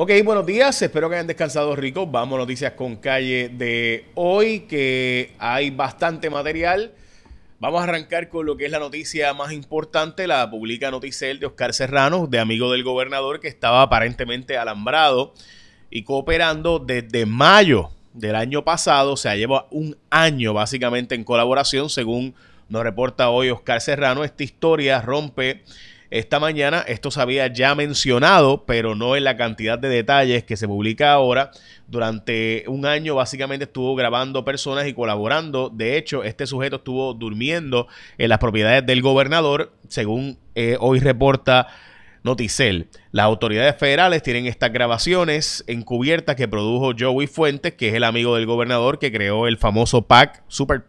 [0.00, 2.08] Ok, buenos días, espero que hayan descansado ricos.
[2.08, 6.92] Vamos noticias con calle de hoy, que hay bastante material.
[7.58, 11.46] Vamos a arrancar con lo que es la noticia más importante, la publica Noticel de
[11.46, 15.34] Oscar Serrano, de amigo del gobernador, que estaba aparentemente alambrado
[15.90, 19.14] y cooperando desde mayo del año pasado.
[19.14, 22.36] O sea, lleva un año básicamente en colaboración, según
[22.68, 24.22] nos reporta hoy Oscar Serrano.
[24.22, 25.64] Esta historia rompe
[26.10, 26.84] esta mañana.
[26.86, 31.12] Esto se había ya mencionado, pero no en la cantidad de detalles que se publica
[31.12, 31.50] ahora.
[31.86, 35.70] Durante un año básicamente estuvo grabando personas y colaborando.
[35.70, 41.68] De hecho, este sujeto estuvo durmiendo en las propiedades del gobernador, según eh, hoy reporta
[42.22, 42.88] Noticel.
[43.12, 48.36] Las autoridades federales tienen estas grabaciones encubiertas que produjo Joey Fuentes, que es el amigo
[48.36, 50.84] del gobernador que creó el famoso PAC, Super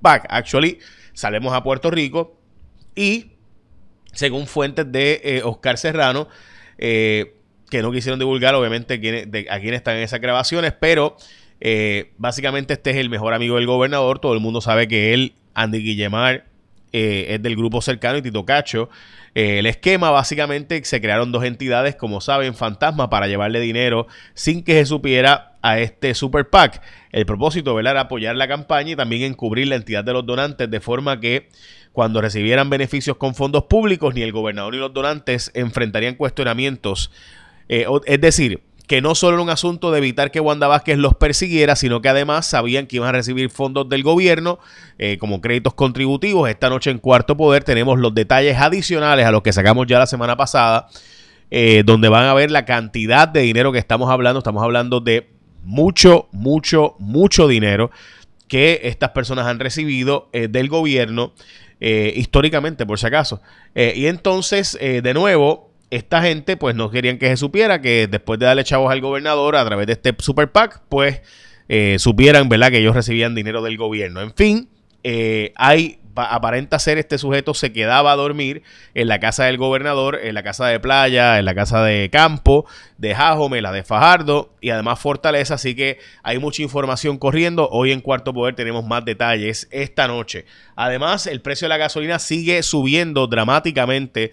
[0.00, 0.78] PAC, actually.
[1.12, 2.36] Salemos a Puerto Rico
[2.94, 3.31] y
[4.12, 6.28] según fuentes de eh, Oscar Serrano,
[6.78, 7.34] eh,
[7.70, 8.94] que no quisieron divulgar obviamente
[9.50, 11.16] a quiénes están en esas grabaciones, pero
[11.60, 15.34] eh, básicamente este es el mejor amigo del gobernador, todo el mundo sabe que él,
[15.54, 16.46] Andy Guillemar,
[16.92, 18.90] es del grupo cercano y Tito Cacho.
[19.32, 24.74] el esquema básicamente se crearon dos entidades, como saben, fantasma para llevarle dinero sin que
[24.74, 26.82] se supiera a este Super PAC.
[27.12, 30.80] El propósito era apoyar la campaña y también encubrir la entidad de los donantes de
[30.80, 31.48] forma que
[31.92, 37.10] cuando recibieran beneficios con fondos públicos, ni el gobernador ni los donantes enfrentarían cuestionamientos.
[37.68, 41.14] Eh, es decir, que no solo era un asunto de evitar que Wanda Vázquez los
[41.14, 44.58] persiguiera, sino que además sabían que iban a recibir fondos del gobierno
[44.98, 46.48] eh, como créditos contributivos.
[46.50, 50.06] Esta noche en Cuarto Poder tenemos los detalles adicionales a los que sacamos ya la
[50.06, 50.88] semana pasada,
[51.50, 54.38] eh, donde van a ver la cantidad de dinero que estamos hablando.
[54.38, 55.28] Estamos hablando de
[55.62, 57.90] mucho, mucho, mucho dinero
[58.48, 61.32] que estas personas han recibido del gobierno.
[61.84, 63.42] Eh, históricamente, por si acaso.
[63.74, 68.06] Eh, y entonces, eh, de nuevo, esta gente pues no querían que se supiera que
[68.06, 71.22] después de darle chavos al gobernador a través de este super PAC, pues
[71.96, 74.20] supieran, ¿verdad?, que ellos recibían dinero del gobierno.
[74.20, 74.68] En fin,
[75.56, 78.62] hay aparenta ser este sujeto se quedaba a dormir
[78.94, 82.66] en la casa del gobernador, en la casa de playa, en la casa de campo,
[82.98, 87.68] de Jajome, la de Fajardo y además Fortaleza, así que hay mucha información corriendo.
[87.70, 90.44] Hoy en Cuarto Poder tenemos más detalles esta noche.
[90.76, 94.32] Además, el precio de la gasolina sigue subiendo dramáticamente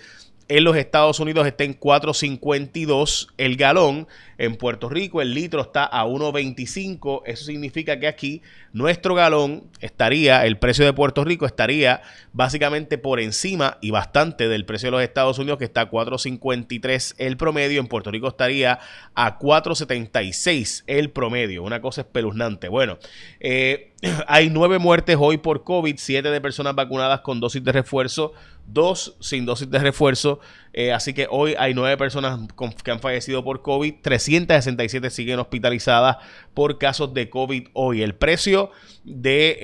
[0.49, 4.07] en los Estados Unidos está en 4.52 el galón.
[4.39, 7.23] En Puerto Rico el litro está a 1.25.
[7.25, 8.41] Eso significa que aquí
[8.71, 12.01] nuestro galón estaría, el precio de Puerto Rico estaría
[12.31, 17.15] básicamente por encima y bastante del precio de los Estados Unidos que está a 4.53
[17.17, 17.81] el promedio.
[17.81, 18.79] En Puerto Rico estaría
[19.13, 21.61] a 4.76 el promedio.
[21.61, 22.69] Una cosa espeluznante.
[22.69, 22.97] Bueno,
[23.41, 23.91] eh,
[24.27, 28.31] hay nueve muertes hoy por COVID, siete de personas vacunadas con dosis de refuerzo
[28.71, 30.39] dos sin dosis de refuerzo.
[30.73, 32.39] Eh, así que hoy hay nueve personas
[32.83, 36.17] que han fallecido por COVID, 367 siguen hospitalizadas
[36.53, 38.01] por casos de COVID hoy.
[38.01, 38.71] El precio
[39.03, 39.57] del de,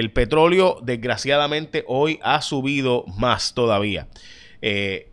[0.00, 4.08] eh, petróleo, desgraciadamente, hoy ha subido más todavía.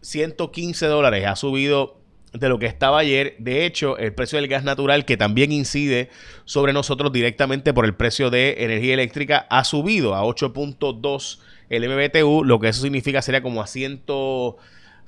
[0.02, 2.00] 115 eh, dólares ha subido
[2.34, 3.36] de lo que estaba ayer.
[3.40, 6.10] De hecho, el precio del gas natural, que también incide
[6.46, 11.40] sobre nosotros directamente por el precio de energía eléctrica, ha subido a 8.2
[11.70, 13.68] el MBTU, lo que eso significa sería como a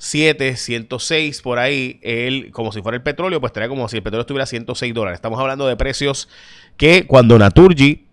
[0.01, 4.03] 107, 106 por ahí, el, como si fuera el petróleo, pues estaría como si el
[4.03, 5.17] petróleo estuviera a 106 dólares.
[5.17, 6.27] Estamos hablando de precios
[6.75, 8.07] que cuando Naturgy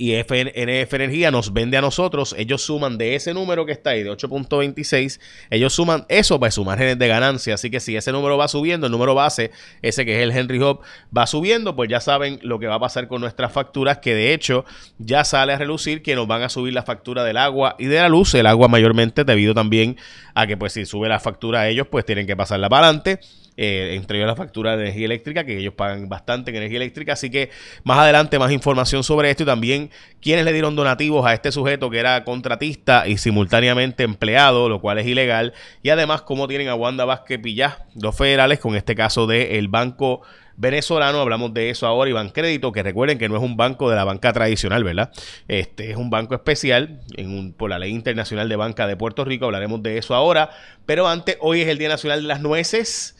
[0.00, 4.02] y FNF Energía nos vende a nosotros, ellos suman de ese número que está ahí,
[4.02, 7.52] de 8.26, ellos suman eso para su margen de ganancia.
[7.52, 9.50] Así que si ese número va subiendo, el número base,
[9.82, 10.80] ese que es el Henry Hub,
[11.14, 14.32] va subiendo, pues ya saben lo que va a pasar con nuestras facturas, que de
[14.32, 14.64] hecho
[14.96, 17.96] ya sale a relucir que nos van a subir la factura del agua y de
[17.96, 19.98] la luz, el agua mayormente debido también
[20.34, 23.20] a que pues si sube la factura a ellos, pues tienen que pasarla para adelante.
[23.62, 27.12] Eh, entre ellos la factura de energía eléctrica, que ellos pagan bastante en energía eléctrica.
[27.12, 27.50] Así que
[27.84, 29.89] más adelante más información sobre esto y también
[30.20, 34.98] quienes le dieron donativos a este sujeto que era contratista y simultáneamente empleado, lo cual
[34.98, 35.52] es ilegal.
[35.82, 40.22] Y además cómo tienen a Wanda Vázquez Pillá, dos federales, con este caso del Banco
[40.60, 43.96] venezolano, hablamos de eso ahora, y Crédito, que recuerden que no es un banco de
[43.96, 45.10] la banca tradicional, ¿verdad?
[45.48, 49.24] Este es un banco especial en un, por la Ley Internacional de Banca de Puerto
[49.24, 50.50] Rico, hablaremos de eso ahora,
[50.84, 53.16] pero antes, hoy es el Día Nacional de las Nueces,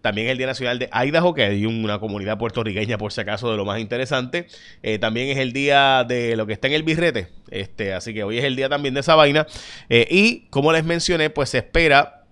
[0.00, 3.50] también es el Día Nacional de Idaho, que hay una comunidad puertorriqueña, por si acaso,
[3.50, 4.46] de lo más interesante.
[4.82, 7.28] Eh, también es el día de lo que está en el birrete.
[7.50, 9.46] Este, así que hoy es el día también de esa vaina.
[9.88, 12.24] Eh, y como les mencioné, pues se espera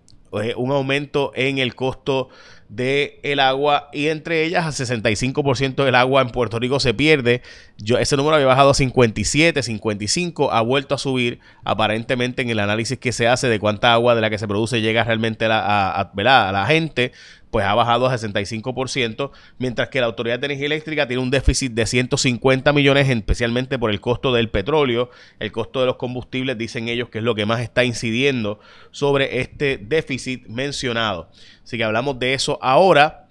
[0.43, 2.29] eh, un aumento en el costo
[2.69, 7.43] de el agua y entre ellas a 65% del agua en Puerto Rico se pierde.
[7.79, 12.59] Yo, ese número había bajado a 57, 55, ha vuelto a subir aparentemente en el
[12.59, 15.49] análisis que se hace de cuánta agua de la que se produce llega realmente a
[15.49, 17.13] la, a, la gente.
[17.51, 21.73] Pues ha bajado a 65%, mientras que la Autoridad de Energía Eléctrica tiene un déficit
[21.73, 26.89] de 150 millones, especialmente por el costo del petróleo, el costo de los combustibles, dicen
[26.89, 28.61] ellos que es lo que más está incidiendo
[28.91, 31.29] sobre este déficit mencionado.
[31.65, 33.29] Así que hablamos de eso ahora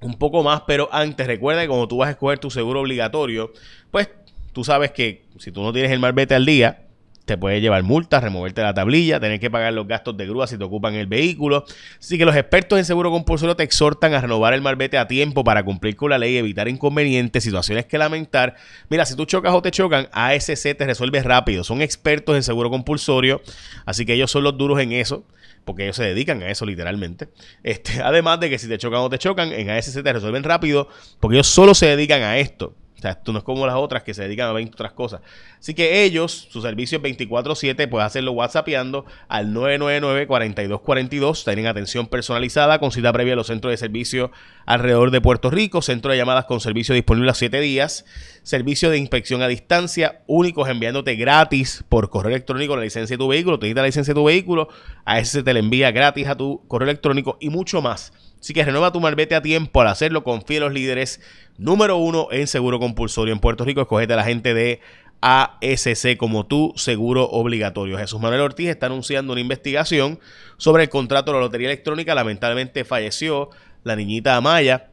[0.00, 3.52] un poco más, pero antes recuerda que cuando tú vas a escoger tu seguro obligatorio,
[3.90, 4.08] pues
[4.52, 6.86] tú sabes que si tú no tienes el marbete al día,
[7.30, 10.58] te puede llevar multas, removerte la tablilla, tener que pagar los gastos de grúa si
[10.58, 11.64] te ocupan el vehículo.
[12.00, 15.44] Así que los expertos en seguro compulsorio te exhortan a renovar el marbete a tiempo
[15.44, 18.56] para cumplir con la ley y evitar inconvenientes, situaciones que lamentar.
[18.88, 21.62] Mira, si tú chocas o te chocan, ASC te resuelve rápido.
[21.62, 23.40] Son expertos en seguro compulsorio,
[23.86, 25.24] así que ellos son los duros en eso
[25.64, 27.28] porque ellos se dedican a eso literalmente.
[27.62, 30.88] Este, además de que si te chocan o te chocan, en ASC te resuelven rápido,
[31.20, 32.74] porque ellos solo se dedican a esto.
[33.08, 35.20] Esto no es como las otras que se dedican a 20 otras cosas.
[35.58, 41.44] Así que ellos, su servicio es 24-7, puedes hacerlo WhatsAppando al 999-4242.
[41.44, 44.30] Tienen atención personalizada con cita previa a los centros de servicio
[44.66, 45.82] alrededor de Puerto Rico.
[45.82, 48.04] Centro de llamadas con servicio disponible a 7 días.
[48.42, 53.28] Servicio de inspección a distancia, únicos enviándote gratis por correo electrónico la licencia de tu
[53.28, 53.58] vehículo.
[53.58, 54.68] Te necesitas la licencia de tu vehículo,
[55.04, 58.12] a ese se te la envía gratis a tu correo electrónico y mucho más.
[58.40, 60.24] Así que renueva tu marbete a tiempo al hacerlo.
[60.24, 61.20] Confía en los líderes
[61.58, 63.82] número uno en seguro compulsorio en Puerto Rico.
[63.82, 64.80] Escogete a la gente de
[65.20, 67.98] ASC como tu seguro obligatorio.
[67.98, 70.18] Jesús Manuel Ortiz está anunciando una investigación
[70.56, 72.14] sobre el contrato de la lotería electrónica.
[72.14, 73.50] Lamentablemente falleció
[73.84, 74.90] la niñita Amaya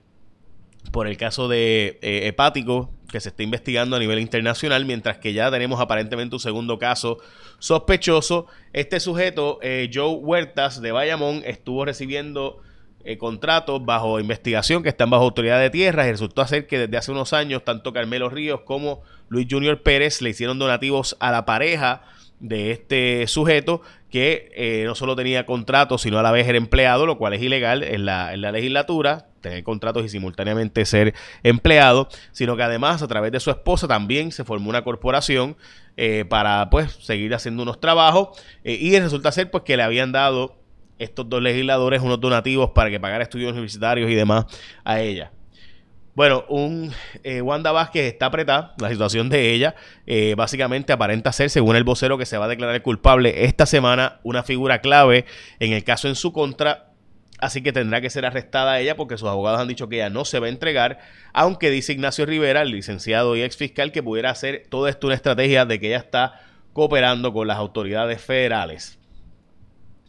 [0.91, 5.31] por el caso de eh, hepático que se está investigando a nivel internacional, mientras que
[5.31, 7.19] ya tenemos aparentemente un segundo caso
[7.59, 8.47] sospechoso.
[8.73, 12.61] Este sujeto, eh, Joe Huertas de Bayamón, estuvo recibiendo
[13.07, 16.97] eh, contratos bajo investigación que están bajo autoridad de tierras y resultó ser que desde
[16.97, 21.45] hace unos años tanto Carmelo Ríos como Luis Junior Pérez le hicieron donativos a la
[21.45, 22.01] pareja
[22.41, 23.81] de este sujeto
[24.11, 27.41] que eh, no solo tenía contratos sino a la vez era empleado, lo cual es
[27.41, 31.13] ilegal en la, en la legislatura, tener contratos y simultáneamente ser
[31.43, 35.55] empleado, sino que además a través de su esposa también se formó una corporación
[35.95, 40.56] eh, para pues seguir haciendo unos trabajos y resulta ser pues que le habían dado
[40.99, 44.45] estos dos legisladores unos donativos para que pagara estudios universitarios y demás
[44.83, 45.31] a ella.
[46.17, 46.91] Bueno, un
[47.23, 49.75] eh, Wanda Vázquez está apretada, la situación de ella
[50.07, 54.19] eh, básicamente aparenta ser, según el vocero que se va a declarar culpable esta semana,
[54.23, 55.25] una figura clave
[55.59, 56.89] en el caso en su contra,
[57.37, 60.25] así que tendrá que ser arrestada ella porque sus abogados han dicho que ella no
[60.25, 60.97] se va a entregar,
[61.33, 65.15] aunque dice Ignacio Rivera, el licenciado y ex fiscal, que pudiera hacer todo esto una
[65.15, 66.41] estrategia de que ella está
[66.73, 68.97] cooperando con las autoridades federales.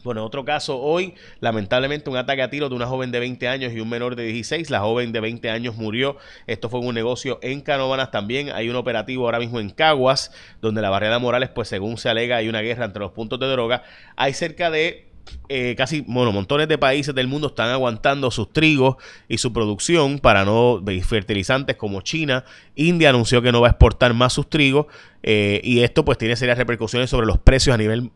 [0.04, 3.72] Bueno, otro caso hoy, lamentablemente un ataque a tiro de una joven de 20 años
[3.72, 4.70] y un menor de 16.
[4.70, 6.16] La joven de 20 años murió.
[6.46, 8.50] Esto fue en un negocio en Canóvanas también.
[8.50, 10.30] Hay un operativo ahora mismo en Caguas,
[10.60, 13.46] donde la barrera Morales, pues según se alega, hay una guerra entre los puntos de
[13.48, 13.82] droga.
[14.16, 15.08] Hay cerca de
[15.48, 18.96] eh, casi, bueno, montones de países del mundo están aguantando sus trigos
[19.28, 22.44] y su producción para no fertilizantes como China.
[22.74, 24.86] India anunció que no va a exportar más sus trigos
[25.22, 28.10] eh, y esto pues tiene serias repercusiones sobre los precios a nivel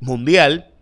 [0.00, 0.72] mundial.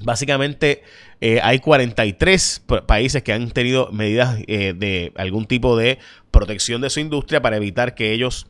[0.00, 0.82] Básicamente
[1.20, 5.98] eh, hay 43 países que han tenido medidas eh, de algún tipo de
[6.30, 8.46] protección de su industria para evitar que ellos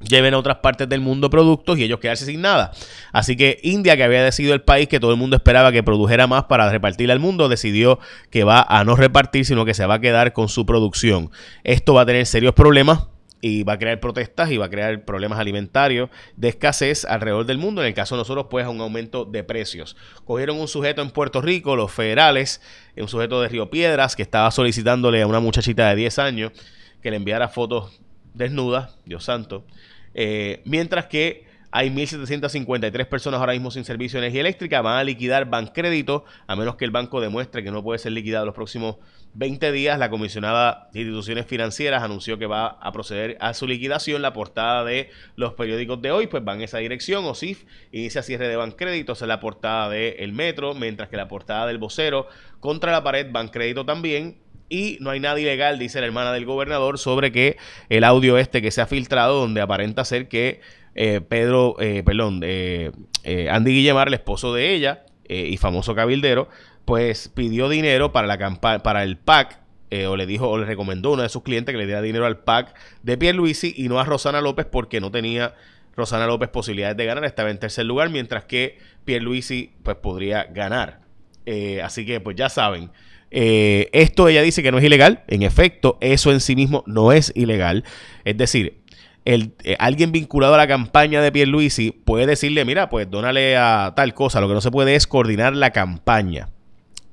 [0.00, 2.72] lleven a otras partes del mundo productos y ellos quedarse sin nada.
[3.12, 6.26] Así que India, que había decidido el país que todo el mundo esperaba que produjera
[6.26, 7.98] más para repartir al mundo, decidió
[8.30, 11.30] que va a no repartir, sino que se va a quedar con su producción.
[11.64, 13.08] Esto va a tener serios problemas
[13.40, 17.58] y va a crear protestas y va a crear problemas alimentarios de escasez alrededor del
[17.58, 17.82] mundo.
[17.82, 19.96] En el caso de nosotros, pues un aumento de precios.
[20.24, 22.60] Cogieron un sujeto en Puerto Rico, los federales,
[22.96, 26.52] un sujeto de Río Piedras, que estaba solicitándole a una muchachita de 10 años
[27.02, 28.00] que le enviara fotos
[28.34, 29.64] desnudas, Dios santo,
[30.14, 34.80] eh, mientras que hay 1.753 personas ahora mismo sin servicio de energía eléctrica.
[34.80, 38.46] Van a liquidar Bancrédito, a menos que el banco demuestre que no puede ser liquidado
[38.46, 38.96] los próximos
[39.34, 39.98] 20 días.
[39.98, 44.22] La comisionada de instituciones financieras anunció que va a proceder a su liquidación.
[44.22, 47.24] La portada de los periódicos de hoy pues van en esa dirección.
[47.26, 51.66] OSIF inicia cierre de Bancrédito, es la portada de El Metro, mientras que la portada
[51.66, 52.28] del vocero
[52.60, 56.98] contra la pared Bancrédito también y no hay nada ilegal, dice la hermana del gobernador,
[56.98, 57.56] sobre que
[57.88, 60.60] el audio este que se ha filtrado, donde aparenta ser que
[60.94, 62.90] eh, Pedro, eh, perdón, eh,
[63.50, 66.48] Andy Guillemar, el esposo de ella y famoso cabildero,
[66.86, 69.60] pues pidió dinero para la campaña, para el PAC,
[70.08, 72.24] o le dijo, o le recomendó a uno de sus clientes que le diera dinero
[72.24, 75.54] al PAC de Pierluisi y no a Rosana López porque no tenía
[75.94, 81.00] Rosana López posibilidades de ganar, estaba en tercer lugar, mientras que Pierluisi pues podría ganar.
[81.84, 82.90] así que pues ya saben,
[83.30, 85.24] esto ella dice que no es ilegal.
[85.28, 87.84] En efecto, eso en sí mismo no es ilegal.
[88.24, 88.77] Es decir,
[89.28, 94.14] eh, alguien vinculado a la campaña de Pierluisi puede decirle, mira, pues dónale a tal
[94.14, 94.40] cosa.
[94.40, 96.48] Lo que no se puede es coordinar la campaña.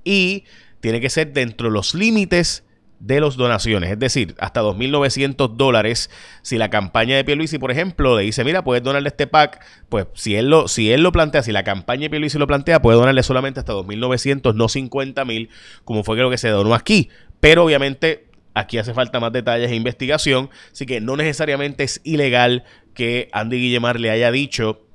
[0.05, 0.45] Y
[0.79, 2.63] tiene que ser dentro de los límites
[2.99, 6.09] de las donaciones, es decir, hasta 2.900 dólares.
[6.41, 10.07] Si la campaña de Pierluisi, por ejemplo, le dice, mira, puedes donarle este pack, pues
[10.13, 12.97] si él lo, si él lo plantea, si la campaña de Pierluisi lo plantea, puede
[12.97, 15.49] donarle solamente hasta 2.900, no 50.000,
[15.83, 17.09] como fue lo que se donó aquí.
[17.41, 18.24] Pero obviamente
[18.55, 23.57] aquí hace falta más detalles e investigación, así que no necesariamente es ilegal que Andy
[23.57, 24.87] Guillemar le haya dicho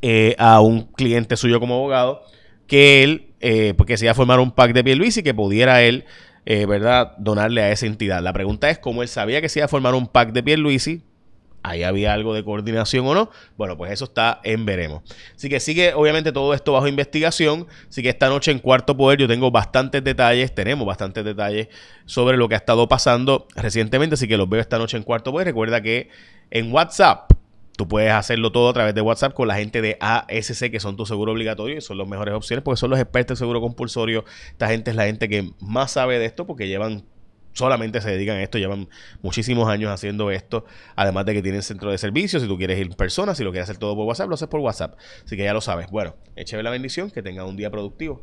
[0.00, 2.22] eh, a un cliente suyo como abogado
[2.66, 6.06] que él, eh, porque se iba a formar un pack de Pierluisi, que pudiera él
[6.44, 8.20] eh, ¿verdad?, donarle a esa entidad.
[8.22, 11.02] La pregunta es cómo él sabía que se iba a formar un pack de Pierluisi,
[11.62, 13.30] ahí había algo de coordinación o no.
[13.56, 15.02] Bueno, pues eso está en veremos.
[15.34, 17.66] Así que sigue, obviamente, todo esto bajo investigación.
[17.88, 21.68] Así que esta noche en Cuarto Poder yo tengo bastantes detalles, tenemos bastantes detalles
[22.06, 24.14] sobre lo que ha estado pasando recientemente.
[24.14, 25.46] Así que los veo esta noche en Cuarto Poder.
[25.46, 26.08] Recuerda que
[26.50, 27.32] en WhatsApp
[27.76, 30.96] Tú puedes hacerlo todo a través de WhatsApp con la gente de ASC, que son
[30.96, 34.24] tu seguro obligatorio y son las mejores opciones porque son los expertos en seguro compulsorio.
[34.50, 37.04] Esta gente es la gente que más sabe de esto porque llevan
[37.52, 38.88] solamente se dedican a esto, llevan
[39.22, 40.64] muchísimos años haciendo esto,
[40.96, 43.50] además de que tienen centro de servicio, si tú quieres ir en persona, si lo
[43.50, 45.90] quieres hacer todo por WhatsApp, lo haces por WhatsApp, así que ya lo sabes.
[45.90, 48.22] Bueno, écheme la bendición, que tenga un día productivo.